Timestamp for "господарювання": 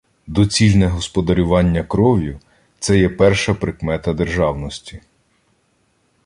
0.87-1.83